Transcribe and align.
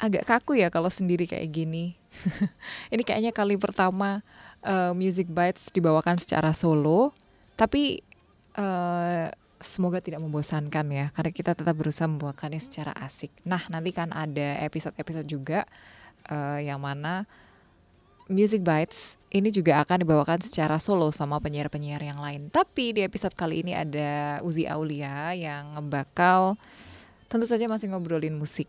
agak 0.00 0.24
kaku 0.24 0.56
ya 0.56 0.72
kalau 0.72 0.88
sendiri 0.88 1.28
kayak 1.28 1.52
gini. 1.52 1.92
ini 2.92 3.04
kayaknya 3.04 3.36
kali 3.36 3.60
pertama 3.60 4.24
uh, 4.64 4.96
Music 4.96 5.28
Bites 5.28 5.68
dibawakan 5.68 6.16
secara 6.16 6.56
solo, 6.56 7.12
tapi 7.54 8.00
uh, 8.56 9.28
semoga 9.60 10.00
tidak 10.00 10.24
membosankan 10.24 10.88
ya, 10.88 11.12
karena 11.12 11.30
kita 11.30 11.52
tetap 11.52 11.76
berusaha 11.76 12.08
membawakannya 12.08 12.58
secara 12.58 12.96
asik. 12.96 13.30
Nah, 13.44 13.60
nanti 13.68 13.92
kan 13.92 14.08
ada 14.16 14.56
episode-episode 14.64 15.28
juga 15.28 15.68
uh, 16.32 16.58
yang 16.58 16.80
mana 16.80 17.28
Music 18.32 18.64
Bites 18.64 19.20
ini 19.30 19.52
juga 19.52 19.82
akan 19.84 20.06
dibawakan 20.06 20.40
secara 20.40 20.80
solo 20.80 21.12
sama 21.12 21.38
penyiar-penyiar 21.44 22.00
yang 22.00 22.18
lain. 22.18 22.48
Tapi 22.48 22.96
di 22.96 23.04
episode 23.04 23.36
kali 23.36 23.62
ini 23.62 23.76
ada 23.76 24.40
Uzi 24.42 24.64
Aulia 24.64 25.36
yang 25.36 25.76
bakal 25.92 26.56
tentu 27.28 27.44
saja 27.46 27.68
masih 27.68 27.92
ngobrolin 27.92 28.34
musik. 28.34 28.66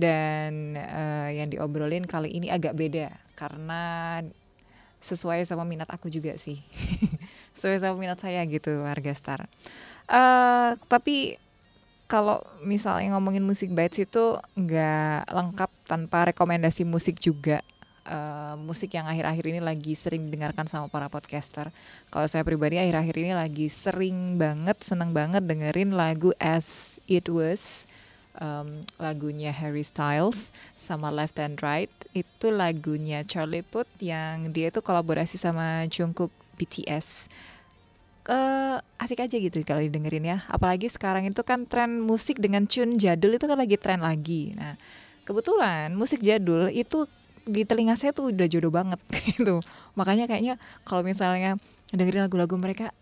Dan 0.00 0.80
uh, 0.80 1.28
yang 1.28 1.52
diobrolin 1.52 2.08
kali 2.08 2.32
ini 2.32 2.48
agak 2.48 2.72
beda 2.72 3.12
karena 3.36 4.24
sesuai 5.00 5.44
sama 5.44 5.68
minat 5.68 5.88
aku 5.92 6.08
juga 6.08 6.32
sih. 6.40 6.60
sesuai 7.56 7.84
sama 7.84 7.96
minat 8.00 8.16
saya 8.16 8.40
gitu 8.48 8.80
warga 8.84 9.12
Star. 9.12 9.44
Uh, 10.08 10.80
tapi 10.88 11.36
kalau 12.10 12.42
misalnya 12.64 13.14
ngomongin 13.14 13.44
musik 13.44 13.70
bites 13.70 14.02
itu 14.02 14.40
nggak 14.58 15.30
lengkap 15.30 15.70
tanpa 15.86 16.32
rekomendasi 16.34 16.82
musik 16.82 17.22
juga 17.22 17.62
uh, 18.10 18.54
musik 18.58 18.98
yang 18.98 19.06
akhir-akhir 19.06 19.44
ini 19.46 19.60
lagi 19.62 19.94
sering 19.94 20.26
didengarkan 20.28 20.66
sama 20.66 20.90
para 20.90 21.06
podcaster. 21.06 21.70
Kalau 22.10 22.26
saya 22.26 22.42
pribadi 22.42 22.82
akhir-akhir 22.82 23.14
ini 23.14 23.32
lagi 23.32 23.66
sering 23.70 24.36
banget, 24.36 24.82
seneng 24.82 25.14
banget 25.14 25.46
dengerin 25.46 25.94
lagu 25.94 26.34
As 26.42 26.98
It 27.06 27.30
Was, 27.30 27.86
um, 28.40 28.80
lagunya 28.98 29.54
Harry 29.54 29.86
Styles 29.86 30.50
sama 30.74 31.12
Left 31.12 31.38
and 31.38 31.60
Right. 31.62 31.92
Itu 32.16 32.50
lagunya 32.50 33.22
Charlie 33.22 33.62
Puth 33.62 33.88
yang 34.02 34.50
dia 34.50 34.72
itu 34.72 34.82
kolaborasi 34.82 35.38
sama 35.38 35.86
Jungkook 35.86 36.32
BTS. 36.58 37.30
Uh, 38.30 38.78
asik 39.00 39.22
aja 39.22 39.36
gitu 39.36 39.62
kalau 39.62 39.84
didengerin 39.84 40.26
ya. 40.26 40.38
Apalagi 40.50 40.90
sekarang 40.90 41.28
itu 41.28 41.40
kan 41.46 41.68
tren 41.68 42.02
musik 42.02 42.42
dengan 42.42 42.66
tune 42.66 42.98
jadul 42.98 43.36
itu 43.36 43.46
kan 43.46 43.60
lagi 43.60 43.76
tren 43.78 44.02
lagi. 44.02 44.56
Nah, 44.58 44.74
kebetulan 45.28 45.94
musik 45.94 46.24
jadul 46.24 46.66
itu 46.72 47.06
di 47.46 47.64
telinga 47.64 47.96
saya 47.96 48.12
tuh 48.12 48.30
udah 48.30 48.46
jodoh 48.46 48.70
banget 48.70 49.00
gitu 49.32 49.64
makanya 49.96 50.28
kayaknya 50.28 50.54
kalau 50.84 51.02
misalnya 51.02 51.56
dengerin 51.90 52.28
lagu-lagu 52.28 52.54
mereka 52.60 52.92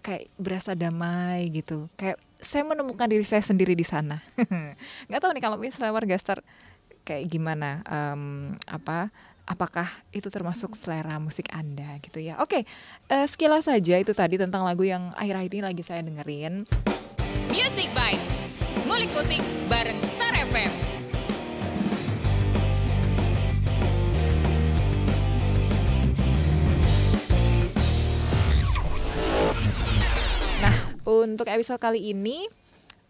kayak 0.00 0.32
berasa 0.40 0.72
damai 0.74 1.48
gitu. 1.52 1.86
Kayak 1.94 2.18
saya 2.40 2.64
menemukan 2.64 3.06
diri 3.06 3.24
saya 3.24 3.44
sendiri 3.44 3.76
di 3.76 3.84
sana. 3.84 4.20
Nggak 5.08 5.20
tahu 5.20 5.30
nih 5.36 5.42
kalau 5.44 5.56
misalnya 5.60 5.92
warga 5.92 6.16
star 6.16 6.40
kayak 7.04 7.32
gimana 7.32 7.80
um, 7.88 8.52
apa 8.68 9.08
apakah 9.48 9.88
itu 10.12 10.28
termasuk 10.28 10.76
selera 10.76 11.16
musik 11.16 11.48
anda 11.52 11.96
gitu 12.04 12.20
ya? 12.20 12.40
Oke 12.40 12.68
uh, 13.08 13.26
sekilas 13.28 13.68
saja 13.68 13.96
itu 13.96 14.12
tadi 14.12 14.36
tentang 14.36 14.64
lagu 14.68 14.84
yang 14.84 15.12
akhir-akhir 15.16 15.52
ini 15.56 15.62
lagi 15.64 15.82
saya 15.84 16.04
dengerin. 16.04 16.68
Music 17.50 17.90
Bites 17.96 18.36
Mulik 18.86 19.10
musik 19.10 19.42
bareng 19.66 19.98
Star 19.98 20.34
FM 20.38 20.99
Untuk 31.10 31.50
episode 31.50 31.82
kali 31.82 32.14
ini 32.14 32.46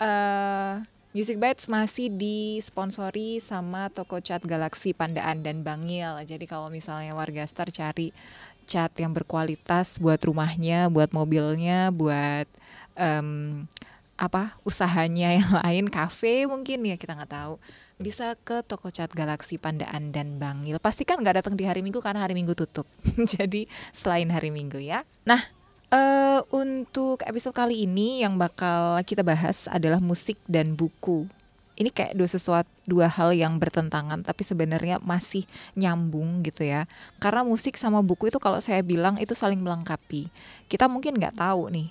uh, 0.01 0.81
Music 1.13 1.37
Bites 1.37 1.69
masih 1.69 2.09
disponsori 2.09 3.45
sama 3.45 3.93
toko 3.93 4.25
cat 4.25 4.41
Galaxy 4.41 4.97
Pandaan 4.97 5.45
dan 5.45 5.61
Bangil. 5.61 6.17
Jadi 6.25 6.49
kalau 6.49 6.73
misalnya 6.73 7.13
warga 7.13 7.45
Star 7.45 7.69
cari 7.69 8.17
cat 8.65 8.97
yang 8.97 9.13
berkualitas 9.13 10.01
buat 10.01 10.17
rumahnya, 10.25 10.89
buat 10.89 11.13
mobilnya, 11.13 11.93
buat 11.93 12.49
um, 12.97 13.69
apa 14.17 14.57
usahanya 14.65 15.35
yang 15.45 15.53
lain, 15.61 15.93
kafe 15.93 16.49
mungkin 16.49 16.81
ya 16.89 16.97
kita 16.97 17.13
nggak 17.21 17.37
tahu 17.37 17.61
bisa 18.01 18.33
ke 18.41 18.65
toko 18.65 18.89
cat 18.89 19.13
Galaxy 19.13 19.61
Pandaan 19.61 20.09
dan 20.09 20.41
Bangil. 20.41 20.81
Pastikan 20.81 21.21
nggak 21.21 21.45
datang 21.45 21.53
di 21.53 21.69
hari 21.69 21.85
Minggu 21.85 22.01
karena 22.01 22.25
hari 22.25 22.33
Minggu 22.33 22.57
tutup. 22.57 22.89
Jadi 23.37 23.69
selain 23.93 24.33
hari 24.33 24.49
Minggu 24.49 24.81
ya. 24.81 25.05
Nah 25.29 25.60
Uh, 25.91 26.47
untuk 26.55 27.19
episode 27.27 27.51
kali 27.51 27.83
ini 27.83 28.23
yang 28.23 28.39
bakal 28.39 29.03
kita 29.03 29.27
bahas 29.27 29.67
adalah 29.67 29.99
musik 29.99 30.39
dan 30.47 30.79
buku. 30.79 31.27
Ini 31.75 31.91
kayak 31.91 32.15
dua 32.15 32.31
sesuatu 32.31 32.71
dua 32.87 33.11
hal 33.11 33.35
yang 33.35 33.59
bertentangan 33.59 34.23
tapi 34.23 34.47
sebenarnya 34.47 35.03
masih 35.03 35.43
nyambung 35.75 36.47
gitu 36.47 36.63
ya. 36.63 36.87
Karena 37.19 37.43
musik 37.43 37.75
sama 37.75 38.07
buku 38.07 38.31
itu 38.31 38.39
kalau 38.39 38.63
saya 38.63 38.87
bilang 38.87 39.19
itu 39.19 39.35
saling 39.35 39.59
melengkapi. 39.59 40.31
Kita 40.71 40.87
mungkin 40.87 41.19
nggak 41.19 41.43
tahu 41.43 41.75
nih 41.75 41.89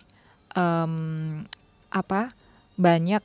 um, 0.56 1.44
apa 1.92 2.32
banyak 2.80 3.20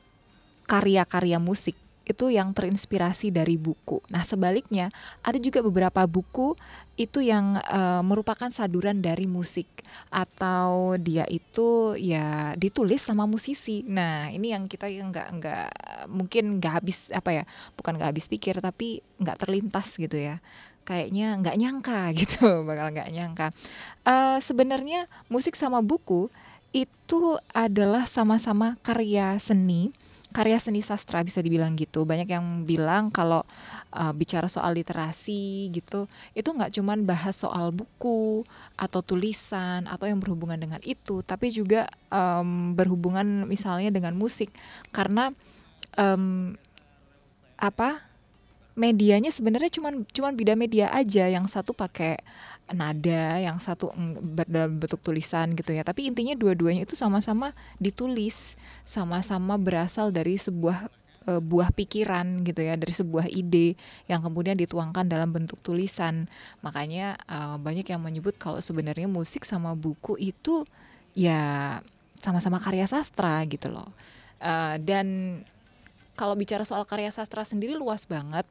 karya-karya 0.67 1.39
musik 1.39 1.79
itu 2.05 2.29
yang 2.29 2.53
terinspirasi 2.53 3.33
dari 3.33 3.57
buku. 3.57 4.05
Nah, 4.13 4.21
sebaliknya 4.29 4.93
ada 5.25 5.41
juga 5.41 5.65
beberapa 5.65 6.05
buku 6.05 6.53
itu 7.01 7.25
yang 7.25 7.59
uh, 7.59 8.05
merupakan 8.05 8.47
saduran 8.53 9.01
dari 9.01 9.25
musik 9.25 9.67
atau 10.13 10.95
dia 11.01 11.25
itu 11.27 11.97
ya 11.97 12.53
ditulis 12.61 13.01
sama 13.01 13.25
musisi. 13.25 13.83
Nah, 13.89 14.29
ini 14.29 14.53
yang 14.53 14.69
kita 14.69 14.87
nggak 14.87 15.29
nggak 15.41 15.69
mungkin 16.13 16.61
nggak 16.61 16.73
habis 16.85 17.09
apa 17.11 17.43
ya, 17.43 17.45
bukan 17.75 17.97
nggak 17.97 18.11
habis 18.15 18.29
pikir 18.29 18.61
tapi 18.61 19.01
nggak 19.19 19.41
terlintas 19.41 19.97
gitu 19.97 20.21
ya. 20.21 20.45
Kayaknya 20.85 21.41
nggak 21.41 21.57
nyangka 21.57 22.01
gitu, 22.21 22.69
bakal 22.69 22.93
nggak 22.93 23.11
nyangka. 23.11 23.47
Uh, 24.05 24.37
Sebenarnya 24.45 25.09
musik 25.33 25.57
sama 25.57 25.81
buku 25.81 26.29
itu 26.75 27.39
adalah 27.55 28.05
sama-sama 28.05 28.77
karya 28.83 29.39
seni 29.39 29.95
karya 30.35 30.59
seni 30.59 30.83
sastra 30.83 31.23
bisa 31.23 31.39
dibilang 31.39 31.79
gitu. 31.79 32.03
Banyak 32.03 32.27
yang 32.27 32.67
bilang 32.67 33.15
kalau 33.15 33.47
uh, 33.95 34.11
bicara 34.11 34.51
soal 34.51 34.75
literasi 34.75 35.71
gitu, 35.71 36.11
itu 36.35 36.49
nggak 36.51 36.75
cuman 36.75 37.07
bahas 37.07 37.39
soal 37.39 37.71
buku 37.71 38.43
atau 38.75 39.01
tulisan 39.01 39.87
atau 39.87 40.11
yang 40.11 40.19
berhubungan 40.19 40.59
dengan 40.59 40.83
itu, 40.83 41.23
tapi 41.23 41.55
juga 41.55 41.87
um, 42.11 42.75
berhubungan 42.75 43.47
misalnya 43.47 43.95
dengan 43.95 44.19
musik 44.19 44.51
karena 44.91 45.31
um, 45.95 46.59
apa 47.55 48.03
medianya 48.75 49.31
sebenarnya 49.31 49.71
cuman 49.71 50.03
cuman 50.11 50.33
beda 50.35 50.55
media 50.59 50.91
aja. 50.91 51.31
Yang 51.31 51.55
satu 51.55 51.75
pakai 51.75 52.19
nada 52.73 53.37
yang 53.37 53.61
satu 53.61 53.93
dalam 54.49 54.81
bentuk 54.81 55.01
tulisan 55.03 55.53
gitu 55.55 55.75
ya. 55.75 55.85
Tapi 55.87 56.09
intinya 56.09 56.33
dua-duanya 56.33 56.89
itu 56.89 56.97
sama-sama 56.97 57.53
ditulis 57.77 58.57
sama-sama 58.83 59.61
berasal 59.61 60.11
dari 60.11 60.41
sebuah 60.41 60.89
uh, 61.29 61.41
buah 61.41 61.73
pikiran 61.73 62.41
gitu 62.45 62.65
ya 62.65 62.77
dari 62.77 62.93
sebuah 62.93 63.29
ide 63.29 63.77
yang 64.09 64.25
kemudian 64.25 64.57
dituangkan 64.57 65.05
dalam 65.09 65.33
bentuk 65.33 65.61
tulisan. 65.61 66.29
Makanya 66.65 67.21
uh, 67.29 67.57
banyak 67.61 67.85
yang 67.89 68.01
menyebut 68.01 68.37
kalau 68.41 68.61
sebenarnya 68.61 69.09
musik 69.09 69.45
sama 69.45 69.77
buku 69.77 70.17
itu 70.21 70.65
ya 71.13 71.79
sama-sama 72.21 72.57
karya 72.57 72.89
sastra 72.89 73.45
gitu 73.45 73.69
loh. 73.69 73.93
Uh, 74.41 74.77
dan 74.81 75.41
kalau 76.15 76.33
bicara 76.39 76.63
soal 76.65 76.87
karya 76.89 77.11
sastra 77.11 77.43
sendiri 77.45 77.75
luas 77.75 78.07
banget 78.07 78.47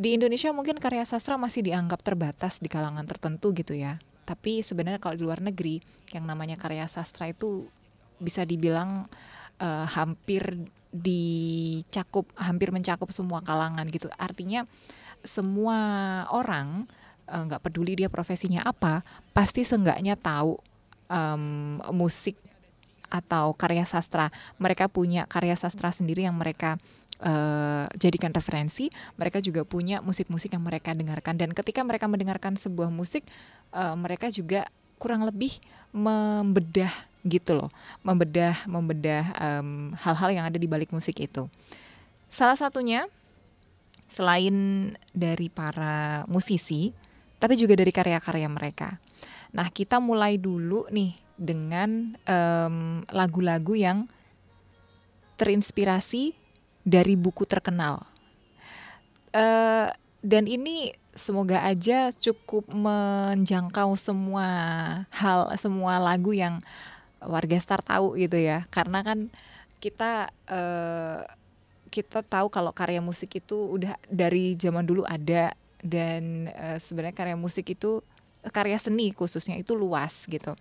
di 0.00 0.16
Indonesia 0.16 0.48
mungkin 0.56 0.80
karya 0.80 1.04
sastra 1.04 1.36
masih 1.36 1.60
dianggap 1.60 2.00
terbatas 2.00 2.56
di 2.56 2.72
kalangan 2.72 3.04
tertentu 3.04 3.52
gitu 3.52 3.76
ya. 3.76 4.00
Tapi 4.24 4.64
sebenarnya 4.64 4.96
kalau 4.96 5.20
di 5.20 5.24
luar 5.28 5.44
negeri 5.44 5.84
yang 6.16 6.24
namanya 6.24 6.56
karya 6.56 6.88
sastra 6.88 7.28
itu 7.28 7.68
bisa 8.16 8.48
dibilang 8.48 9.04
uh, 9.60 9.86
hampir 9.92 10.56
dicakup 10.88 12.32
hampir 12.40 12.72
mencakup 12.72 13.12
semua 13.12 13.44
kalangan 13.44 13.84
gitu. 13.92 14.08
Artinya 14.16 14.64
semua 15.20 15.76
orang 16.32 16.88
eh, 17.28 17.42
nggak 17.44 17.60
uh, 17.60 17.64
peduli 17.68 17.92
dia 17.92 18.08
profesinya 18.08 18.64
apa, 18.64 19.04
pasti 19.36 19.68
seenggaknya 19.68 20.16
tahu 20.16 20.56
um, 21.12 21.76
musik 21.92 22.40
atau 23.12 23.52
karya 23.52 23.84
sastra. 23.84 24.32
Mereka 24.56 24.88
punya 24.88 25.28
karya 25.28 25.60
sastra 25.60 25.92
sendiri 25.92 26.24
yang 26.24 26.40
mereka 26.40 26.80
uh, 27.20 27.86
jadikan 27.96 28.32
referensi, 28.32 28.88
mereka 29.20 29.38
juga 29.44 29.62
punya 29.62 30.00
musik-musik 30.00 30.52
yang 30.56 30.64
mereka 30.64 30.96
dengarkan 30.96 31.36
dan 31.36 31.52
ketika 31.52 31.84
mereka 31.84 32.08
mendengarkan 32.08 32.56
sebuah 32.56 32.88
musik, 32.88 33.24
uh, 33.76 33.94
mereka 33.94 34.32
juga 34.32 34.66
kurang 35.00 35.24
lebih 35.24 35.60
membedah 35.92 36.92
gitu 37.24 37.52
loh, 37.56 37.70
membedah 38.00 38.64
membedah 38.64 39.22
hal-hal 40.00 40.30
um, 40.32 40.36
yang 40.36 40.44
ada 40.48 40.56
di 40.56 40.64
balik 40.64 40.88
musik 40.92 41.20
itu. 41.20 41.48
Salah 42.32 42.56
satunya 42.56 43.04
selain 44.08 44.90
dari 45.12 45.52
para 45.52 46.24
musisi, 46.26 46.96
tapi 47.36 47.60
juga 47.60 47.76
dari 47.76 47.92
karya-karya 47.92 48.48
mereka. 48.48 48.96
Nah, 49.52 49.68
kita 49.68 50.00
mulai 50.00 50.40
dulu 50.40 50.88
nih 50.88 51.12
dengan 51.36 52.16
lagu-lagu 53.08 53.74
um, 53.76 53.80
yang 53.80 53.98
terinspirasi 55.40 56.39
dari 56.84 57.14
buku 57.14 57.44
terkenal. 57.44 58.04
uh, 59.34 59.88
dan 60.20 60.44
ini 60.44 60.92
semoga 61.16 61.64
aja 61.64 62.12
cukup 62.14 62.70
menjangkau 62.70 63.96
semua 63.98 64.46
hal 65.10 65.50
semua 65.58 65.98
lagu 65.98 66.30
yang 66.30 66.62
warga 67.20 67.58
Star 67.58 67.82
tahu 67.82 68.16
gitu 68.16 68.38
ya 68.38 68.64
karena 68.70 69.02
kan 69.02 69.28
kita 69.82 70.30
uh, 70.46 71.24
kita 71.90 72.22
tahu 72.22 72.46
kalau 72.52 72.70
karya 72.70 73.02
musik 73.02 73.42
itu 73.42 73.56
udah 73.58 73.98
dari 74.06 74.54
zaman 74.54 74.86
dulu 74.86 75.02
ada 75.02 75.56
dan 75.82 76.46
uh, 76.52 76.78
sebenarnya 76.78 77.16
karya 77.16 77.36
musik 77.36 77.66
itu 77.74 78.04
karya 78.48 78.80
seni 78.80 79.12
khususnya 79.12 79.60
itu 79.60 79.76
luas 79.76 80.24
gitu. 80.24 80.56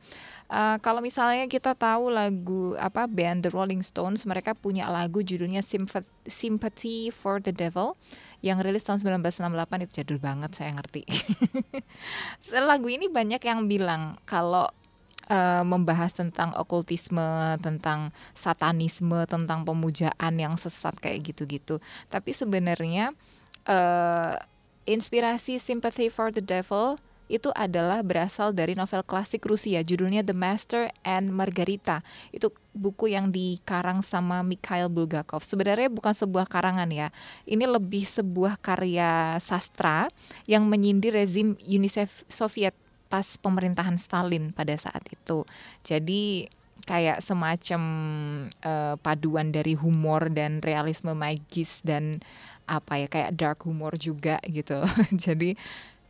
Uh, 0.52 0.76
kalau 0.84 1.00
misalnya 1.00 1.48
kita 1.48 1.72
tahu 1.78 2.12
lagu 2.12 2.76
apa 2.76 3.08
band 3.08 3.48
The 3.48 3.52
Rolling 3.56 3.86
Stones, 3.86 4.28
mereka 4.28 4.52
punya 4.52 4.92
lagu 4.92 5.24
judulnya 5.24 5.64
Sympathy 6.28 7.14
for 7.16 7.40
the 7.40 7.56
Devil 7.56 7.96
yang 8.44 8.60
rilis 8.60 8.84
tahun 8.84 9.00
1968 9.00 9.86
itu 9.88 9.94
jadul 10.04 10.20
banget 10.20 10.52
saya 10.58 10.76
ngerti. 10.76 11.08
lagu 12.70 12.88
ini 12.92 13.08
banyak 13.08 13.40
yang 13.40 13.72
bilang 13.72 14.20
kalau 14.28 14.68
uh, 15.30 15.64
membahas 15.64 16.12
tentang 16.12 16.52
okultisme, 16.58 17.56
tentang 17.64 18.12
satanisme, 18.36 19.24
tentang 19.30 19.64
pemujaan 19.64 20.34
yang 20.36 20.60
sesat 20.60 20.98
kayak 21.00 21.32
gitu-gitu. 21.32 21.80
Tapi 22.10 22.36
sebenarnya 22.36 23.16
uh, 23.70 24.36
inspirasi 24.90 25.62
Sympathy 25.62 26.10
for 26.10 26.34
the 26.34 26.42
Devil 26.42 26.98
itu 27.30 27.54
adalah 27.54 28.02
berasal 28.02 28.52
dari 28.52 28.74
novel 28.74 29.06
klasik 29.06 29.46
Rusia 29.46 29.86
judulnya 29.86 30.26
The 30.26 30.34
Master 30.34 30.90
and 31.06 31.30
Margarita. 31.30 32.02
Itu 32.34 32.50
buku 32.74 33.14
yang 33.14 33.30
dikarang 33.30 34.02
sama 34.02 34.42
Mikhail 34.42 34.90
Bulgakov. 34.90 35.46
Sebenarnya 35.46 35.94
bukan 35.94 36.12
sebuah 36.12 36.50
karangan 36.50 36.90
ya. 36.90 37.14
Ini 37.46 37.70
lebih 37.70 38.04
sebuah 38.04 38.58
karya 38.58 39.38
sastra 39.38 40.10
yang 40.50 40.66
menyindir 40.66 41.14
rezim 41.14 41.54
Uni 41.62 41.88
Soviet 42.26 42.74
pas 43.14 43.38
pemerintahan 43.38 43.98
Stalin 43.98 44.50
pada 44.50 44.74
saat 44.74 45.06
itu. 45.10 45.46
Jadi 45.86 46.50
kayak 46.90 47.22
semacam 47.22 47.82
uh, 48.66 48.96
paduan 48.98 49.54
dari 49.54 49.78
humor 49.78 50.34
dan 50.34 50.58
realisme 50.66 51.14
magis 51.14 51.86
dan 51.86 52.18
apa 52.66 53.02
ya 53.02 53.08
kayak 53.10 53.34
dark 53.38 53.60
humor 53.66 53.94
juga 54.02 54.42
gitu. 54.46 54.82
Jadi 55.26 55.54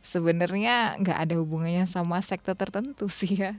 sebenarnya 0.00 0.96
nggak 1.00 1.18
ada 1.28 1.34
hubungannya 1.40 1.84
sama 1.84 2.20
sekte 2.24 2.52
tertentu 2.56 3.06
sih 3.08 3.36
ya 3.36 3.52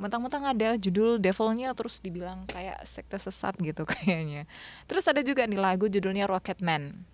mentang-mentang 0.00 0.48
ada 0.48 0.80
judul 0.80 1.20
devilnya 1.20 1.76
terus 1.76 2.00
dibilang 2.00 2.48
kayak 2.48 2.80
sekte 2.88 3.20
sesat 3.20 3.52
gitu 3.60 3.84
kayaknya 3.92 4.48
terus 4.88 5.04
ada 5.04 5.20
juga 5.20 5.44
nih 5.44 5.60
lagu 5.60 5.86
judulnya 5.92 6.24
Rocketman 6.24 7.04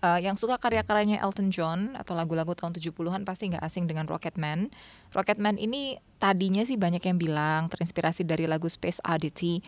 uh, 0.00 0.20
yang 0.20 0.34
suka 0.34 0.56
karya-karyanya 0.56 1.20
Elton 1.20 1.52
John 1.52 1.92
atau 1.96 2.16
lagu-lagu 2.16 2.56
tahun 2.56 2.72
70-an 2.72 3.22
pasti 3.28 3.52
nggak 3.52 3.64
asing 3.64 3.84
dengan 3.84 4.08
Rocketman. 4.08 4.72
Rocketman 5.12 5.60
ini 5.60 6.00
tadinya 6.16 6.64
sih 6.64 6.80
banyak 6.80 7.04
yang 7.04 7.20
bilang 7.20 7.68
terinspirasi 7.68 8.24
dari 8.24 8.48
lagu 8.48 8.66
Space 8.68 9.00
Oddity 9.04 9.60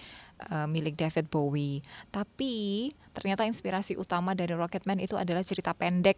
uh, 0.49 0.65
milik 0.65 0.97
David 0.97 1.29
Bowie. 1.29 1.85
Tapi 2.09 2.91
ternyata 3.13 3.45
inspirasi 3.45 4.01
utama 4.01 4.33
dari 4.33 4.57
Rocketman 4.57 5.01
itu 5.01 5.21
adalah 5.21 5.45
cerita 5.45 5.77
pendek, 5.77 6.17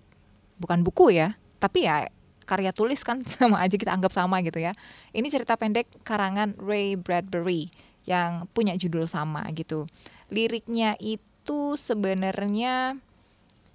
bukan 0.63 0.87
buku 0.87 1.15
ya 1.15 1.35
tapi 1.59 1.87
ya 1.87 2.09
karya 2.45 2.71
tulis 2.77 3.01
kan 3.01 3.25
sama 3.35 3.65
aja 3.65 3.75
kita 3.75 3.93
anggap 3.93 4.13
sama 4.13 4.41
gitu 4.45 4.61
ya. 4.61 4.77
Ini 5.11 5.27
cerita 5.33 5.57
pendek 5.57 5.89
karangan 6.05 6.55
Ray 6.61 6.95
Bradbury 6.95 7.73
yang 8.05 8.47
punya 8.53 8.77
judul 8.77 9.09
sama 9.09 9.49
gitu. 9.57 9.89
Liriknya 10.29 10.97
itu 11.01 11.77
sebenarnya 11.77 13.01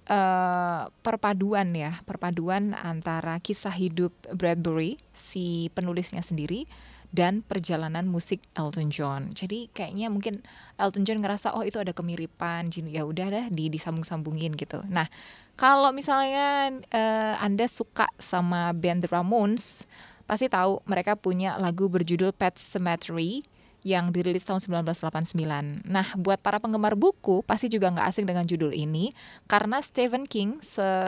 uh, 0.06 0.82
perpaduan 1.02 1.74
ya, 1.74 1.98
perpaduan 2.06 2.74
antara 2.78 3.42
kisah 3.42 3.74
hidup 3.74 4.14
Bradbury 4.30 4.98
si 5.10 5.68
penulisnya 5.74 6.22
sendiri 6.22 6.70
dan 7.10 7.42
perjalanan 7.42 8.06
musik 8.06 8.38
Elton 8.54 8.88
John. 8.94 9.34
Jadi 9.34 9.66
kayaknya 9.74 10.06
mungkin 10.10 10.46
Elton 10.78 11.02
John 11.02 11.18
ngerasa 11.18 11.58
oh 11.58 11.66
itu 11.66 11.82
ada 11.82 11.90
kemiripan, 11.90 12.70
ya 12.86 13.02
udah 13.02 13.26
dah 13.28 13.46
di 13.50 13.66
disambung-sambungin 13.66 14.54
gitu. 14.54 14.82
Nah, 14.86 15.10
kalau 15.58 15.90
misalnya 15.90 16.70
uh, 16.94 17.34
Anda 17.42 17.66
suka 17.66 18.06
sama 18.22 18.70
band 18.70 19.06
The 19.06 19.10
Ramones, 19.10 19.84
pasti 20.30 20.46
tahu 20.46 20.78
mereka 20.86 21.18
punya 21.18 21.58
lagu 21.58 21.90
berjudul 21.90 22.30
Pet 22.30 22.54
Cemetery 22.54 23.42
yang 23.80 24.12
dirilis 24.12 24.44
tahun 24.44 24.60
1989. 24.62 25.88
Nah, 25.88 26.06
buat 26.14 26.38
para 26.38 26.60
penggemar 26.60 26.94
buku 26.94 27.40
pasti 27.42 27.72
juga 27.72 27.90
nggak 27.90 28.06
asing 28.12 28.28
dengan 28.28 28.44
judul 28.44 28.70
ini 28.76 29.16
karena 29.48 29.80
Stephen 29.80 30.28
King, 30.28 30.60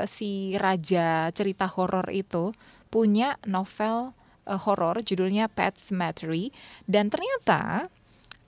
si 0.09 0.57
raja 0.57 1.29
cerita 1.37 1.69
horor 1.69 2.09
itu, 2.11 2.57
punya 2.89 3.37
novel 3.45 4.17
uh, 4.47 4.59
horor 4.59 5.03
judulnya 5.03 5.47
Pet 5.51 5.79
Cemetery 5.79 6.51
dan 6.89 7.09
ternyata 7.13 7.91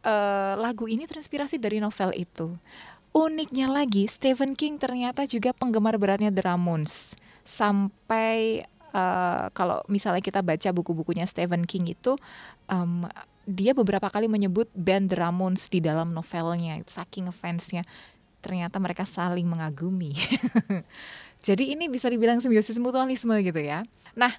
uh, 0.05 0.55
lagu 0.59 0.87
ini 0.87 1.09
terinspirasi 1.09 1.59
dari 1.59 1.81
novel 1.81 2.13
itu. 2.15 2.55
Uniknya 3.15 3.71
lagi, 3.71 4.11
Stephen 4.11 4.59
King 4.59 4.75
ternyata 4.75 5.23
juga 5.23 5.55
penggemar 5.55 5.95
beratnya 6.03 6.35
The 6.35 6.43
Ramones. 6.51 7.15
Sampai 7.47 8.67
uh, 8.91 9.55
kalau 9.55 9.87
misalnya 9.87 10.19
kita 10.19 10.43
baca 10.43 10.69
buku-bukunya 10.75 11.23
Stephen 11.23 11.63
King 11.63 11.95
itu, 11.95 12.19
um, 12.67 13.07
dia 13.47 13.71
beberapa 13.71 14.11
kali 14.11 14.27
menyebut 14.27 14.67
band 14.75 15.15
The 15.15 15.19
Ramones 15.23 15.71
di 15.71 15.79
dalam 15.79 16.11
novelnya. 16.11 16.83
Saking 16.91 17.31
fansnya, 17.31 17.87
ternyata 18.43 18.83
mereka 18.83 19.07
saling 19.07 19.47
mengagumi. 19.47 20.19
Jadi 21.47 21.77
ini 21.77 21.87
bisa 21.87 22.11
dibilang 22.11 22.43
simbiosis 22.43 22.83
mutualisme 22.83 23.37
gitu 23.47 23.61
ya. 23.63 23.87
Nah, 24.19 24.33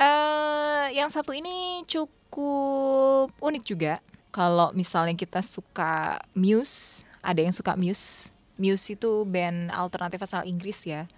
uh, 0.00 0.79
yang 1.00 1.08
satu 1.08 1.32
ini 1.32 1.80
cukup 1.88 3.32
unik 3.40 3.64
juga. 3.64 4.04
Kalau 4.30 4.70
misalnya 4.76 5.16
kita 5.16 5.40
suka 5.42 6.20
Muse, 6.36 7.02
ada 7.24 7.40
yang 7.40 7.56
suka 7.56 7.74
Muse. 7.74 8.30
Muse 8.60 8.94
itu 8.94 9.24
band 9.24 9.72
alternatif 9.72 10.20
asal 10.22 10.44
Inggris 10.44 10.84
ya. 10.84 11.08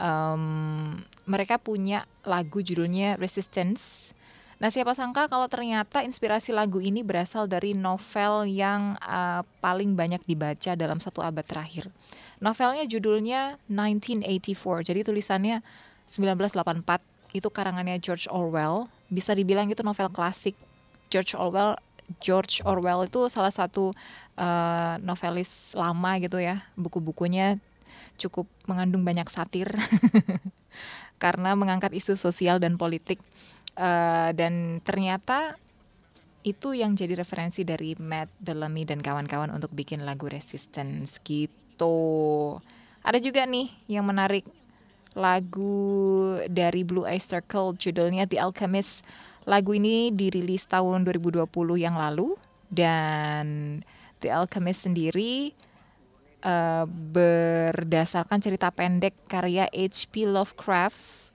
Um, 0.00 0.98
mereka 1.24 1.56
punya 1.62 2.04
lagu 2.26 2.58
judulnya 2.60 3.16
Resistance. 3.16 4.12
Nah, 4.60 4.68
siapa 4.68 4.92
sangka 4.92 5.24
kalau 5.24 5.48
ternyata 5.48 6.04
inspirasi 6.04 6.52
lagu 6.52 6.84
ini 6.84 7.00
berasal 7.00 7.48
dari 7.48 7.72
novel 7.72 8.44
yang 8.44 8.92
uh, 9.00 9.40
paling 9.64 9.96
banyak 9.96 10.20
dibaca 10.28 10.76
dalam 10.76 11.00
satu 11.00 11.24
abad 11.24 11.46
terakhir. 11.48 11.88
Novelnya 12.44 12.84
judulnya 12.84 13.56
1984. 13.72 14.84
Jadi 14.84 15.00
tulisannya 15.00 15.56
1984. 16.04 17.09
Itu 17.30 17.48
karangannya 17.48 17.98
George 18.02 18.26
Orwell. 18.30 18.90
Bisa 19.10 19.34
dibilang 19.34 19.70
itu 19.70 19.82
novel 19.82 20.10
klasik. 20.10 20.54
George 21.10 21.34
Orwell 21.34 21.74
George 22.18 22.58
Orwell 22.66 23.06
itu 23.06 23.30
salah 23.30 23.54
satu 23.54 23.94
uh, 24.34 24.94
novelis 24.98 25.76
lama 25.78 26.18
gitu 26.18 26.42
ya. 26.42 26.66
Buku-bukunya 26.74 27.62
cukup 28.18 28.50
mengandung 28.66 29.06
banyak 29.06 29.30
satir 29.30 29.70
karena 31.22 31.54
mengangkat 31.54 31.94
isu 31.94 32.18
sosial 32.18 32.58
dan 32.58 32.74
politik. 32.74 33.22
Uh, 33.78 34.34
dan 34.34 34.82
ternyata 34.82 35.54
itu 36.42 36.72
yang 36.72 36.96
jadi 36.96 37.14
referensi 37.20 37.62
dari 37.62 37.94
Matt 38.00 38.32
Bellamy 38.40 38.88
dan 38.88 39.04
kawan-kawan 39.04 39.52
untuk 39.52 39.70
bikin 39.70 40.02
lagu 40.02 40.26
Resistance 40.26 41.20
gitu. 41.22 42.56
Ada 43.04 43.20
juga 43.20 43.44
nih 43.46 43.70
yang 43.88 44.08
menarik 44.08 44.44
lagu 45.18 46.38
dari 46.46 46.86
Blue 46.86 47.06
Eye 47.06 47.22
Circle 47.22 47.74
judulnya 47.74 48.30
The 48.30 48.38
Alchemist 48.38 49.02
Lagu 49.48 49.72
ini 49.72 50.12
dirilis 50.12 50.68
tahun 50.68 51.02
2020 51.08 51.48
yang 51.80 51.96
lalu 51.96 52.36
dan 52.68 53.80
The 54.20 54.28
Alchemist 54.28 54.84
sendiri 54.84 55.56
uh, 56.44 56.84
berdasarkan 56.86 58.38
cerita 58.44 58.68
pendek 58.68 59.16
karya 59.24 59.64
H.P. 59.72 60.28
Lovecraft 60.28 61.32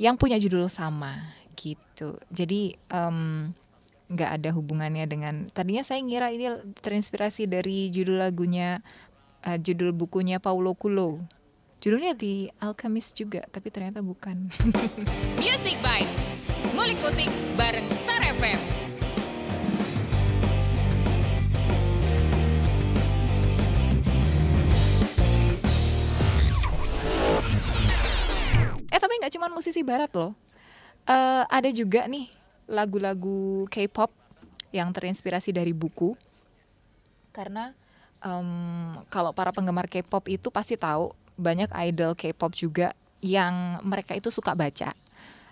yang 0.00 0.16
punya 0.16 0.40
judul 0.40 0.72
sama 0.72 1.36
gitu. 1.60 2.16
Jadi 2.32 2.74
nggak 4.08 4.30
um, 4.32 4.36
ada 4.40 4.50
hubungannya 4.56 5.04
dengan 5.04 5.52
tadinya 5.52 5.84
saya 5.84 6.00
ngira 6.00 6.32
ini 6.32 6.48
terinspirasi 6.80 7.44
dari 7.44 7.92
judul 7.92 8.26
lagunya 8.26 8.80
uh, 9.44 9.60
judul 9.60 9.92
bukunya 9.92 10.40
Paulo 10.40 10.72
Coelho. 10.72 11.20
Judulnya 11.86 12.18
The 12.18 12.50
Alchemist 12.58 13.14
juga, 13.14 13.46
tapi 13.46 13.70
ternyata 13.70 14.02
bukan. 14.02 14.50
Music 15.38 15.78
Bites 15.78 16.22
Ngulik 16.74 16.98
Musik 16.98 17.30
bareng 17.54 17.86
Star 17.86 18.26
FM. 18.26 18.58
Eh 28.90 28.98
tapi 28.98 29.14
nggak 29.22 29.30
cuma 29.38 29.46
musisi 29.46 29.86
barat 29.86 30.10
loh. 30.18 30.34
Uh, 31.06 31.46
ada 31.46 31.70
juga 31.70 32.10
nih 32.10 32.26
lagu-lagu 32.66 33.62
K-pop 33.70 34.10
yang 34.74 34.90
terinspirasi 34.90 35.54
dari 35.54 35.70
buku. 35.70 36.18
Karena 37.30 37.70
um, 38.26 38.98
kalau 39.06 39.30
para 39.30 39.54
penggemar 39.54 39.86
K-pop 39.86 40.26
itu 40.26 40.50
pasti 40.50 40.74
tahu 40.74 41.14
banyak 41.36 41.70
idol 41.88 42.16
K-pop 42.16 42.52
juga 42.56 42.96
yang 43.20 43.80
mereka 43.84 44.16
itu 44.16 44.28
suka 44.28 44.52
baca. 44.52 44.92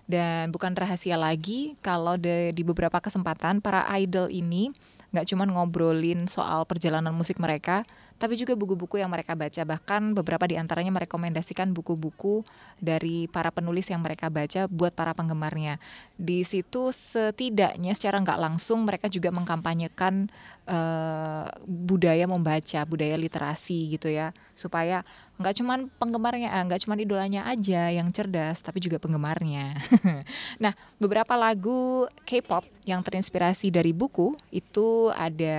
Dan 0.05 0.53
bukan 0.53 0.77
rahasia 0.77 1.17
lagi 1.17 1.81
kalau 1.81 2.21
de, 2.21 2.53
di 2.53 2.61
beberapa 2.61 3.01
kesempatan 3.01 3.65
para 3.65 3.89
idol 3.97 4.29
ini 4.29 4.69
nggak 5.17 5.31
cuma 5.33 5.49
ngobrolin 5.49 6.29
soal 6.29 6.69
perjalanan 6.69 7.15
musik 7.15 7.41
mereka, 7.41 7.87
tapi 8.15 8.39
juga 8.39 8.55
buku-buku 8.55 9.03
yang 9.03 9.11
mereka 9.11 9.35
baca. 9.35 9.63
Bahkan 9.67 10.15
beberapa 10.15 10.47
di 10.47 10.55
antaranya 10.55 10.95
merekomendasikan 10.95 11.75
buku-buku 11.75 12.47
dari 12.79 13.27
para 13.27 13.51
penulis 13.51 13.91
yang 13.91 14.01
mereka 14.01 14.31
baca 14.31 14.71
buat 14.71 14.95
para 14.95 15.13
penggemarnya. 15.13 15.83
Di 16.15 16.47
situ 16.47 16.95
setidaknya 16.95 17.93
secara 17.93 18.23
nggak 18.23 18.39
langsung 18.39 18.87
mereka 18.87 19.11
juga 19.11 19.35
mengkampanyekan 19.35 20.31
uh, 20.71 21.51
budaya 21.67 22.25
membaca, 22.31 22.81
budaya 22.87 23.19
literasi 23.19 23.99
gitu 23.99 24.07
ya, 24.09 24.31
supaya 24.55 25.03
nggak 25.35 25.55
cuman 25.59 25.91
penggemarnya, 25.99 26.49
eh, 26.55 26.63
nggak 26.71 26.81
cuman 26.87 26.99
idolanya 27.03 27.43
aja 27.51 27.91
yang 27.91 28.07
cerdas, 28.15 28.63
tapi 28.63 28.79
juga 28.79 29.03
penggemarnya. 29.03 29.75
nah, 30.63 30.71
beberapa 31.03 31.35
lagu 31.35 32.07
K-pop 32.23 32.63
yang 32.87 33.03
terinspirasi 33.03 33.75
dari 33.75 33.91
buku 33.91 34.39
itu 34.55 35.11
ada 35.11 35.59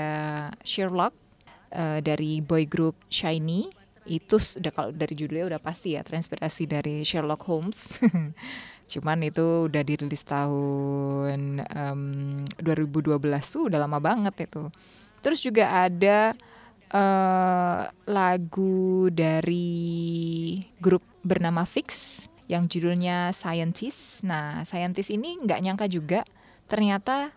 Sherlock 0.64 1.25
uh, 1.76 2.00
dari 2.00 2.40
boy 2.40 2.64
group 2.64 2.96
Shiny. 3.12 3.68
Itu 4.08 4.40
sudah 4.40 4.72
kalau 4.72 4.96
dari 4.96 5.18
judulnya 5.18 5.58
udah 5.58 5.62
pasti 5.62 6.00
ya 6.00 6.02
terinspirasi 6.06 6.64
dari 6.72 7.04
Sherlock 7.04 7.44
Holmes. 7.44 8.00
Cuman 8.92 9.26
itu 9.26 9.68
udah 9.68 9.82
dirilis 9.82 10.24
tahun 10.24 11.66
um, 11.66 12.46
2012 12.62 13.18
tuh 13.44 13.68
udah 13.68 13.80
lama 13.82 13.98
banget 13.98 14.48
itu. 14.48 14.70
Terus 15.26 15.42
juga 15.42 15.90
ada 15.90 16.38
uh, 16.94 17.90
lagu 18.06 19.10
dari 19.10 20.62
grup 20.78 21.02
bernama 21.26 21.66
Fix 21.66 22.22
yang 22.46 22.70
judulnya 22.70 23.34
Scientist. 23.34 24.22
Nah, 24.22 24.62
Scientist 24.70 25.10
ini 25.10 25.42
nggak 25.42 25.62
nyangka 25.66 25.86
juga 25.90 26.22
ternyata 26.70 27.34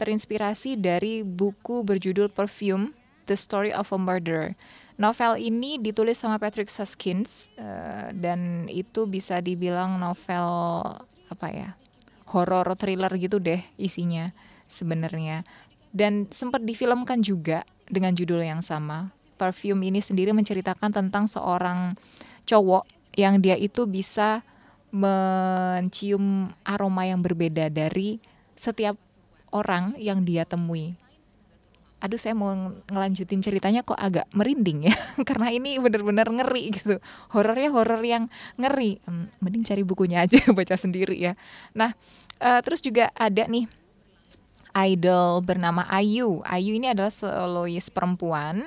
terinspirasi 0.00 0.80
dari 0.80 1.20
buku 1.20 1.84
berjudul 1.84 2.32
Perfume, 2.32 2.96
The 3.30 3.38
Story 3.38 3.70
of 3.70 3.94
a 3.94 3.98
Murder. 4.02 4.58
Novel 4.98 5.38
ini 5.38 5.78
ditulis 5.78 6.18
sama 6.18 6.42
Patrick 6.42 6.66
Suskins 6.66 7.46
uh, 7.54 8.10
dan 8.10 8.66
itu 8.66 9.06
bisa 9.06 9.38
dibilang 9.38 10.02
novel 10.02 10.50
apa 11.30 11.46
ya 11.54 11.70
horror 12.34 12.74
thriller 12.74 13.14
gitu 13.14 13.38
deh 13.38 13.62
isinya 13.78 14.34
sebenarnya 14.66 15.46
dan 15.94 16.26
sempat 16.30 16.66
difilmkan 16.66 17.22
juga 17.22 17.62
dengan 17.86 18.14
judul 18.14 18.42
yang 18.42 18.62
sama. 18.66 19.14
Perfume 19.38 19.88
ini 19.88 20.04
sendiri 20.04 20.34
menceritakan 20.36 20.92
tentang 20.92 21.24
seorang 21.24 21.96
cowok 22.44 22.84
yang 23.16 23.40
dia 23.40 23.56
itu 23.56 23.88
bisa 23.88 24.44
mencium 24.90 26.50
aroma 26.66 27.06
yang 27.06 27.22
berbeda 27.22 27.70
dari 27.70 28.20
setiap 28.58 28.98
orang 29.54 29.96
yang 29.96 30.22
dia 30.26 30.44
temui. 30.44 30.94
Aduh 32.00 32.16
saya 32.16 32.32
mau 32.32 32.52
ngelanjutin 32.88 33.44
ceritanya 33.44 33.84
kok 33.84 33.96
agak 33.96 34.24
merinding 34.32 34.88
ya 34.88 34.96
karena 35.28 35.52
ini 35.52 35.76
benar-benar 35.76 36.32
ngeri 36.32 36.64
gitu. 36.72 36.96
Horornya 37.32 37.68
horor 37.72 38.00
yang 38.00 38.32
ngeri. 38.56 39.00
Mending 39.44 39.64
cari 39.68 39.82
bukunya 39.84 40.24
aja 40.24 40.40
baca 40.58 40.74
sendiri 40.80 41.20
ya. 41.20 41.36
Nah, 41.76 41.92
uh, 42.40 42.60
terus 42.64 42.80
juga 42.80 43.12
ada 43.12 43.44
nih 43.44 43.68
idol 44.74 45.44
bernama 45.44 45.84
Ayu. 45.92 46.40
Ayu 46.46 46.72
ini 46.78 46.88
adalah 46.88 47.12
solois 47.12 47.92
perempuan 47.92 48.64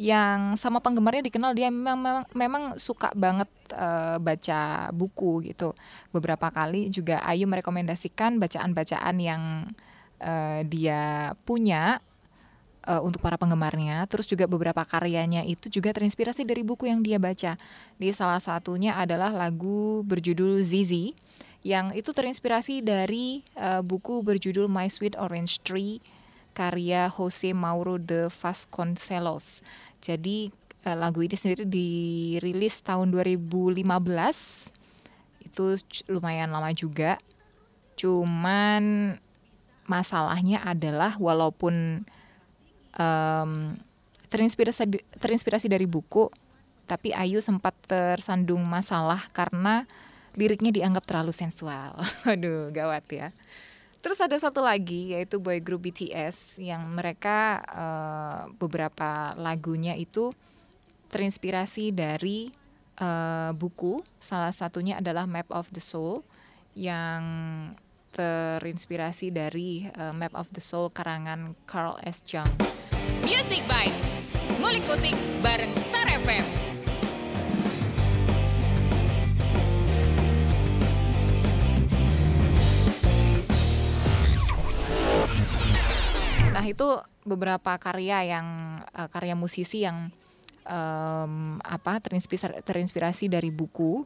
yang 0.00 0.56
sama 0.56 0.80
penggemarnya 0.80 1.28
dikenal 1.28 1.52
dia 1.52 1.68
memang 1.68 2.00
memang, 2.00 2.24
memang 2.32 2.64
suka 2.80 3.12
banget 3.12 3.52
uh, 3.76 4.16
baca 4.16 4.88
buku 4.96 5.52
gitu. 5.52 5.76
Beberapa 6.08 6.48
kali 6.48 6.88
juga 6.88 7.20
Ayu 7.28 7.44
merekomendasikan 7.44 8.40
bacaan-bacaan 8.40 9.16
yang 9.20 9.68
uh, 10.24 10.64
dia 10.64 11.36
punya 11.44 12.00
uh, 12.90 13.00
untuk 13.06 13.22
para 13.22 13.38
penggemarnya. 13.38 14.02
Terus 14.10 14.26
juga 14.26 14.50
beberapa 14.50 14.82
karyanya 14.82 15.46
itu 15.46 15.70
juga 15.70 15.94
terinspirasi 15.94 16.42
dari 16.42 16.66
buku 16.66 16.90
yang 16.90 17.06
dia 17.06 17.22
baca. 17.22 17.54
Di 17.94 18.10
salah 18.10 18.42
satunya 18.42 18.98
adalah 18.98 19.30
lagu 19.30 20.02
berjudul 20.02 20.66
Zizi 20.66 21.14
yang 21.62 21.92
itu 21.94 22.10
terinspirasi 22.10 22.82
dari 22.82 23.46
uh, 23.54 23.84
buku 23.84 24.26
berjudul 24.26 24.66
My 24.66 24.90
Sweet 24.90 25.14
Orange 25.14 25.62
Tree 25.62 26.02
karya 26.56 27.06
Jose 27.14 27.54
Mauro 27.54 28.00
de 28.00 28.26
Vasconcelos. 28.26 29.62
Jadi 30.02 30.50
uh, 30.88 30.96
lagu 30.98 31.22
ini 31.22 31.36
sendiri 31.38 31.68
dirilis 31.68 32.82
tahun 32.82 33.14
2015. 33.14 33.86
Itu 35.46 35.76
lumayan 36.08 36.50
lama 36.50 36.72
juga. 36.72 37.20
Cuman 38.00 39.14
masalahnya 39.84 40.64
adalah 40.64 41.20
walaupun 41.20 42.06
um, 42.96 43.76
terinspirasi 44.30 45.02
terinspirasi 45.18 45.66
dari 45.66 45.84
buku, 45.90 46.30
tapi 46.86 47.14
Ayu 47.14 47.38
sempat 47.38 47.74
tersandung 47.86 48.62
masalah 48.66 49.26
karena 49.30 49.86
liriknya 50.38 50.70
dianggap 50.70 51.06
terlalu 51.06 51.34
sensual. 51.34 51.98
Aduh, 52.32 52.70
gawat 52.70 53.06
ya. 53.10 53.28
Terus 54.00 54.16
ada 54.18 54.32
satu 54.40 54.64
lagi 54.64 55.12
yaitu 55.12 55.36
boy 55.36 55.60
group 55.60 55.84
BTS 55.84 56.56
yang 56.56 56.88
mereka 56.88 57.60
uh, 57.68 58.48
beberapa 58.56 59.36
lagunya 59.36 59.92
itu 59.92 60.32
terinspirasi 61.12 61.92
dari 61.92 62.48
uh, 62.96 63.52
buku. 63.52 64.00
Salah 64.16 64.56
satunya 64.56 64.96
adalah 65.04 65.28
Map 65.28 65.52
of 65.52 65.68
the 65.76 65.84
Soul 65.84 66.24
yang 66.72 67.22
terinspirasi 68.16 69.28
dari 69.28 69.84
uh, 70.00 70.16
Map 70.16 70.32
of 70.32 70.48
the 70.56 70.64
Soul 70.64 70.88
karangan 70.88 71.52
Carl 71.68 72.00
S. 72.00 72.24
Jung. 72.24 72.79
Music 73.20 73.60
Bites, 73.68 74.08
ngulik 74.56 74.80
musik 74.88 75.12
bareng 75.44 75.68
Star 75.76 76.08
FM. 76.08 76.44
Nah 86.56 86.64
itu 86.64 86.88
beberapa 87.28 87.76
karya 87.76 88.36
yang 88.36 88.46
uh, 88.96 89.08
karya 89.12 89.36
musisi 89.36 89.84
yang 89.84 90.08
um, 90.64 91.60
apa 91.60 92.00
terinspirasi, 92.00 92.64
terinspirasi 92.64 93.28
dari 93.28 93.52
buku 93.52 94.04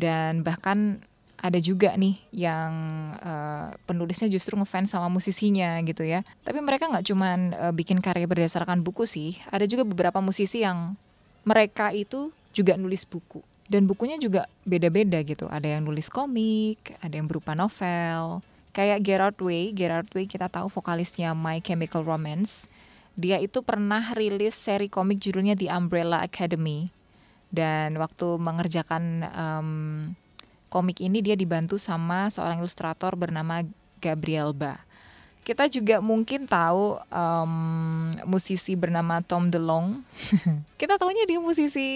dan 0.00 0.40
bahkan 0.40 1.04
ada 1.44 1.60
juga 1.60 1.92
nih 1.92 2.16
yang 2.32 2.72
uh, 3.20 3.76
penulisnya 3.84 4.32
justru 4.32 4.56
ngefans 4.56 4.96
sama 4.96 5.12
musisinya 5.12 5.76
gitu 5.84 6.00
ya. 6.00 6.24
Tapi 6.40 6.64
mereka 6.64 6.88
nggak 6.88 7.04
cuman 7.04 7.38
uh, 7.52 7.72
bikin 7.76 8.00
karya 8.00 8.24
berdasarkan 8.24 8.80
buku 8.80 9.04
sih. 9.04 9.36
Ada 9.52 9.68
juga 9.68 9.84
beberapa 9.84 10.24
musisi 10.24 10.64
yang 10.64 10.96
mereka 11.44 11.92
itu 11.92 12.32
juga 12.56 12.80
nulis 12.80 13.04
buku 13.04 13.44
dan 13.68 13.84
bukunya 13.84 14.16
juga 14.16 14.48
beda-beda 14.64 15.20
gitu. 15.20 15.44
Ada 15.52 15.76
yang 15.76 15.84
nulis 15.84 16.08
komik, 16.08 16.96
ada 17.04 17.12
yang 17.12 17.28
berupa 17.28 17.52
novel, 17.52 18.40
Kayak 18.74 19.06
Gerard 19.06 19.38
Way, 19.38 19.70
Gerard 19.70 20.10
Way 20.10 20.26
kita 20.26 20.50
tahu 20.50 20.66
vokalisnya 20.66 21.30
My 21.30 21.62
Chemical 21.62 22.02
Romance. 22.02 22.66
Dia 23.14 23.38
itu 23.38 23.62
pernah 23.62 24.02
rilis 24.18 24.58
seri 24.58 24.90
komik 24.90 25.22
judulnya 25.22 25.54
The 25.54 25.70
Umbrella 25.70 26.26
Academy. 26.26 26.90
Dan 27.54 27.94
waktu 28.02 28.34
mengerjakan 28.34 29.02
um, 29.30 29.70
komik 30.74 30.98
ini 30.98 31.22
dia 31.22 31.38
dibantu 31.38 31.78
sama 31.78 32.26
seorang 32.34 32.58
ilustrator 32.58 33.14
bernama 33.14 33.62
Gabriel 34.02 34.50
Ba. 34.50 34.82
Kita 35.46 35.70
juga 35.70 36.02
mungkin 36.02 36.50
tahu 36.50 36.98
um, 36.98 38.10
musisi 38.26 38.74
bernama 38.74 39.22
Tom 39.22 39.54
DeLonge. 39.54 40.02
kita 40.80 40.98
tahunya 40.98 41.30
dia 41.30 41.38
musisi 41.38 41.88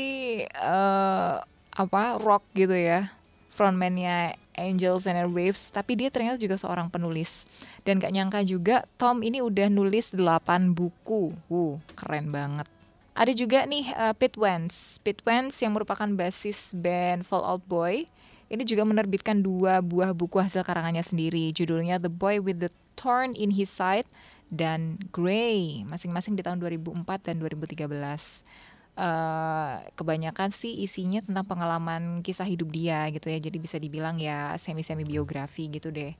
uh, 0.62 1.42
apa 1.74 2.22
rock 2.22 2.46
gitu 2.54 2.76
ya, 2.78 3.10
frontmannya 3.58 4.38
Angels 4.54 5.10
and 5.10 5.18
Airwaves, 5.18 5.74
tapi 5.74 5.98
dia 5.98 6.12
ternyata 6.12 6.38
juga 6.38 6.54
seorang 6.54 6.86
penulis. 6.86 7.50
Dan 7.82 7.98
gak 7.98 8.14
nyangka 8.14 8.40
juga 8.44 8.86
Tom 9.00 9.24
ini 9.24 9.42
udah 9.42 9.66
nulis 9.72 10.12
8 10.14 10.76
buku. 10.76 11.32
Wuh, 11.48 11.80
keren 11.98 12.30
banget. 12.30 12.68
Ada 13.18 13.34
juga 13.34 13.66
nih 13.66 13.90
uh, 13.98 14.14
Pete 14.14 14.38
Wentz. 14.38 15.02
Pete 15.02 15.26
Wentz 15.26 15.58
yang 15.58 15.74
merupakan 15.74 16.06
basis 16.14 16.70
band 16.76 17.26
Fall 17.26 17.42
Out 17.42 17.64
Boy. 17.66 18.06
Ini 18.48 18.64
juga 18.64 18.88
menerbitkan 18.88 19.44
dua 19.44 19.84
buah 19.84 20.16
buku 20.16 20.40
hasil 20.40 20.64
karangannya 20.64 21.04
sendiri. 21.04 21.52
Judulnya 21.52 22.00
The 22.00 22.08
Boy 22.08 22.40
with 22.40 22.64
the 22.64 22.72
Thorn 22.96 23.36
in 23.36 23.52
His 23.52 23.68
Side 23.68 24.08
dan 24.48 24.96
Grey, 25.12 25.84
masing-masing 25.84 26.32
di 26.32 26.40
tahun 26.40 26.56
2004 26.64 27.04
dan 27.28 27.36
2013 27.44 27.84
uh, 28.96 29.84
kebanyakan 29.92 30.48
sih 30.48 30.80
isinya 30.80 31.20
tentang 31.20 31.44
pengalaman 31.44 32.24
kisah 32.24 32.48
hidup 32.48 32.72
dia 32.72 33.04
gitu 33.12 33.28
ya. 33.28 33.36
Jadi 33.36 33.56
bisa 33.60 33.76
dibilang 33.76 34.16
ya 34.16 34.56
semi 34.56 34.80
semi 34.80 35.04
biografi 35.04 35.68
gitu 35.68 35.92
deh 35.92 36.16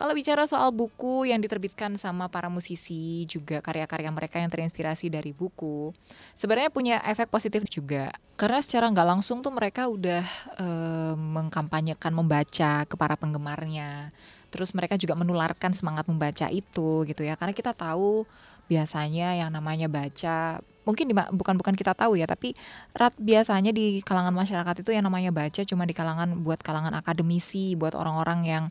Kalau 0.00 0.16
bicara 0.16 0.48
soal 0.48 0.72
buku 0.72 1.28
yang 1.28 1.44
diterbitkan 1.44 1.92
sama 2.00 2.24
para 2.32 2.48
musisi 2.48 3.28
juga 3.28 3.60
karya-karya 3.60 4.08
mereka 4.08 4.40
yang 4.40 4.48
terinspirasi 4.48 5.12
dari 5.12 5.36
buku, 5.36 5.92
sebenarnya 6.32 6.72
punya 6.72 6.96
efek 7.04 7.28
positif 7.28 7.68
juga. 7.68 8.08
Karena 8.40 8.64
secara 8.64 8.88
nggak 8.88 9.04
langsung 9.04 9.44
tuh 9.44 9.52
mereka 9.52 9.92
udah 9.92 10.24
uh, 10.56 11.12
mengkampanyekan 11.20 12.16
membaca 12.16 12.88
ke 12.88 12.94
para 12.96 13.12
penggemarnya. 13.12 14.08
Terus 14.48 14.72
mereka 14.72 14.96
juga 14.96 15.12
menularkan 15.20 15.76
semangat 15.76 16.08
membaca 16.08 16.48
itu 16.48 17.04
gitu 17.04 17.20
ya. 17.20 17.36
Karena 17.36 17.52
kita 17.52 17.76
tahu 17.76 18.24
biasanya 18.72 19.36
yang 19.36 19.52
namanya 19.52 19.92
baca 19.92 20.64
mungkin 20.88 21.12
bukan 21.12 21.60
bukan 21.60 21.74
kita 21.76 21.92
tahu 21.92 22.16
ya 22.16 22.24
tapi 22.24 22.56
rat 22.96 23.12
biasanya 23.20 23.68
di 23.68 24.00
kalangan 24.00 24.32
masyarakat 24.32 24.80
itu 24.80 24.96
yang 24.96 25.04
namanya 25.04 25.28
baca 25.28 25.60
cuma 25.60 25.84
di 25.84 25.92
kalangan 25.92 26.40
buat 26.40 26.64
kalangan 26.64 26.96
akademisi 26.96 27.76
buat 27.76 27.92
orang-orang 27.92 28.40
yang 28.48 28.64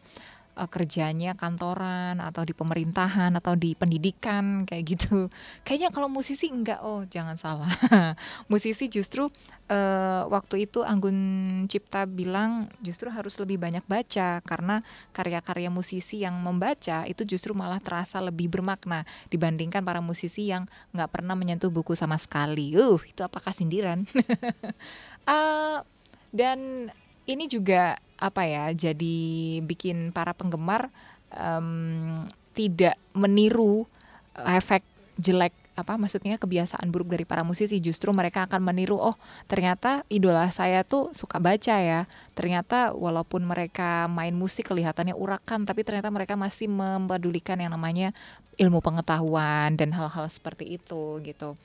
uh, 0.59 0.67
kerjanya 0.67 1.31
kantoran 1.39 2.19
atau 2.19 2.43
di 2.43 2.51
pemerintahan 2.51 3.31
atau 3.39 3.55
di 3.55 3.71
pendidikan 3.79 4.67
kayak 4.67 4.83
gitu. 4.83 5.31
Kayaknya 5.65 5.89
kalau 5.95 6.11
musisi 6.11 6.51
enggak, 6.51 6.83
oh 6.83 7.07
jangan 7.07 7.39
salah. 7.39 7.71
musisi 8.51 8.91
justru 8.91 9.31
uh, 9.71 10.27
waktu 10.27 10.67
itu 10.67 10.83
Anggun 10.83 11.17
Cipta 11.71 12.03
bilang 12.03 12.67
justru 12.83 13.07
harus 13.07 13.39
lebih 13.39 13.55
banyak 13.55 13.87
baca 13.87 14.43
karena 14.43 14.83
karya-karya 15.15 15.71
musisi 15.71 16.27
yang 16.27 16.35
membaca 16.43 17.07
itu 17.07 17.23
justru 17.23 17.55
malah 17.55 17.79
terasa 17.79 18.19
lebih 18.19 18.51
bermakna 18.51 19.07
dibandingkan 19.31 19.81
para 19.81 20.03
musisi 20.03 20.51
yang 20.51 20.67
nggak 20.91 21.09
pernah 21.09 21.39
menyentuh 21.39 21.71
buku 21.71 21.95
sama 21.95 22.19
sekali. 22.19 22.75
Uh, 22.75 22.99
itu 23.07 23.23
apakah 23.23 23.55
sindiran? 23.55 24.03
uh, 25.23 25.79
dan 26.29 26.89
ini 27.29 27.45
juga 27.45 28.01
apa 28.17 28.43
ya 28.50 28.74
jadi 28.74 29.17
bikin 29.63 30.09
para 30.12 30.33
penggemar 30.33 30.89
um, 31.31 32.25
tidak 32.57 32.98
meniru 33.13 33.86
efek 34.36 34.81
jelek 35.21 35.53
apa 35.79 35.95
maksudnya 35.95 36.36
kebiasaan 36.36 36.91
buruk 36.91 37.15
dari 37.15 37.24
para 37.24 37.48
musisi. 37.48 37.79
Justru 37.79 38.12
mereka 38.12 38.43
akan 38.43 38.59
meniru 38.59 39.00
oh 39.00 39.15
ternyata 39.48 40.03
idola 40.12 40.51
saya 40.51 40.83
tuh 40.83 41.15
suka 41.15 41.39
baca 41.39 41.79
ya. 41.79 42.03
Ternyata 42.36 42.91
walaupun 42.91 43.48
mereka 43.48 44.12
main 44.12 44.36
musik 44.36 44.67
kelihatannya 44.67 45.15
urakan 45.15 45.63
tapi 45.63 45.88
ternyata 45.88 46.12
mereka 46.12 46.36
masih 46.36 46.67
mempedulikan 46.67 47.55
yang 47.63 47.71
namanya 47.71 48.12
ilmu 48.59 48.83
pengetahuan 48.83 49.79
dan 49.79 49.95
hal-hal 49.95 50.27
seperti 50.27 50.75
itu 50.75 51.24
gitu. 51.24 51.55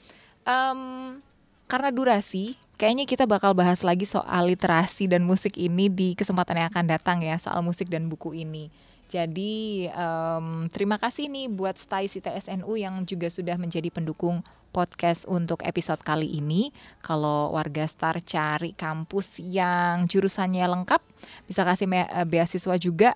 Um, 0.47 1.19
karena 1.65 1.91
durasi, 1.91 2.55
kayaknya 2.77 3.09
kita 3.09 3.25
bakal 3.25 3.57
bahas 3.57 3.81
lagi 3.81 4.05
soal 4.05 4.53
literasi 4.53 5.09
dan 5.09 5.25
musik 5.25 5.57
ini 5.57 5.89
di 5.89 6.13
kesempatan 6.13 6.61
yang 6.61 6.69
akan 6.69 6.87
datang 6.87 7.19
ya, 7.25 7.41
soal 7.41 7.65
musik 7.65 7.89
dan 7.89 8.07
buku 8.09 8.37
ini. 8.37 8.69
Jadi 9.09 9.87
um, 9.95 10.67
terima 10.73 10.99
kasih 10.99 11.29
nih 11.31 11.47
buat 11.47 11.77
Stai 11.77 12.09
CTSNU 12.09 12.73
yang 12.75 13.05
juga 13.07 13.29
sudah 13.31 13.55
menjadi 13.61 13.93
pendukung 13.93 14.43
podcast 14.75 15.31
untuk 15.31 15.63
episode 15.63 16.03
kali 16.03 16.27
ini. 16.35 16.75
Kalau 16.99 17.55
warga 17.55 17.87
Star 17.87 18.19
cari 18.19 18.75
kampus 18.75 19.39
yang 19.39 20.11
jurusannya 20.11 20.67
lengkap, 20.67 20.99
bisa 21.47 21.63
kasih 21.63 21.87
beasiswa 22.27 22.75
juga 22.81 23.15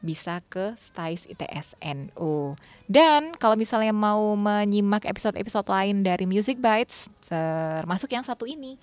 bisa 0.00 0.40
ke 0.48 0.74
Stais 0.76 1.28
ITS 1.28 1.76
NU. 1.80 2.56
Dan 2.88 3.36
kalau 3.36 3.54
misalnya 3.54 3.92
mau 3.92 4.34
menyimak 4.34 5.04
episode-episode 5.04 5.68
lain 5.68 6.02
dari 6.02 6.24
Music 6.24 6.58
Bites, 6.58 7.12
termasuk 7.28 8.10
yang 8.12 8.24
satu 8.24 8.48
ini, 8.48 8.80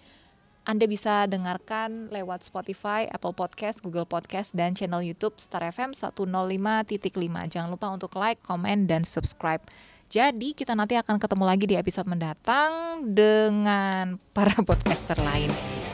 anda 0.68 0.84
bisa 0.84 1.24
dengarkan 1.32 2.12
lewat 2.12 2.44
Spotify, 2.44 3.08
Apple 3.08 3.32
Podcast, 3.32 3.80
Google 3.80 4.04
Podcast, 4.04 4.52
dan 4.52 4.76
channel 4.76 5.00
YouTube 5.00 5.40
Star 5.40 5.64
FM 5.64 5.96
105.5. 5.96 6.28
Jangan 7.48 7.70
lupa 7.72 7.88
untuk 7.88 8.12
like, 8.20 8.44
comment, 8.44 8.84
dan 8.84 9.08
subscribe. 9.08 9.64
Jadi 10.12 10.56
kita 10.56 10.76
nanti 10.76 11.00
akan 11.00 11.20
ketemu 11.24 11.44
lagi 11.48 11.66
di 11.72 11.76
episode 11.80 12.08
mendatang 12.08 13.00
dengan 13.16 14.20
para 14.36 14.56
podcaster 14.68 15.16
lain. 15.20 15.87